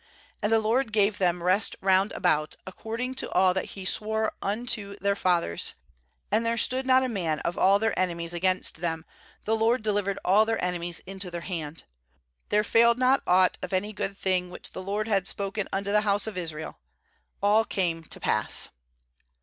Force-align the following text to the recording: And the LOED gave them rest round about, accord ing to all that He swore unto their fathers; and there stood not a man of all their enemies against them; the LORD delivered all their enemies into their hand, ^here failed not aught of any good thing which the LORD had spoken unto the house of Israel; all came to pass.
And 0.41 0.51
the 0.51 0.57
LOED 0.57 0.91
gave 0.91 1.19
them 1.19 1.43
rest 1.43 1.75
round 1.79 2.11
about, 2.13 2.55
accord 2.65 3.01
ing 3.01 3.13
to 3.13 3.29
all 3.33 3.53
that 3.53 3.75
He 3.77 3.85
swore 3.85 4.33
unto 4.41 4.95
their 4.97 5.15
fathers; 5.15 5.75
and 6.31 6.43
there 6.43 6.57
stood 6.57 6.87
not 6.87 7.03
a 7.03 7.07
man 7.07 7.39
of 7.41 7.55
all 7.55 7.77
their 7.77 7.93
enemies 7.99 8.33
against 8.33 8.77
them; 8.77 9.05
the 9.45 9.55
LORD 9.55 9.83
delivered 9.83 10.17
all 10.25 10.43
their 10.43 10.59
enemies 10.65 11.01
into 11.01 11.29
their 11.29 11.41
hand, 11.41 11.83
^here 12.49 12.65
failed 12.65 12.97
not 12.97 13.21
aught 13.27 13.59
of 13.61 13.73
any 13.73 13.93
good 13.93 14.17
thing 14.17 14.49
which 14.49 14.71
the 14.71 14.81
LORD 14.81 15.07
had 15.07 15.27
spoken 15.27 15.67
unto 15.71 15.91
the 15.91 16.01
house 16.01 16.25
of 16.25 16.35
Israel; 16.35 16.79
all 17.39 17.63
came 17.63 18.03
to 18.03 18.19
pass. 18.19 18.69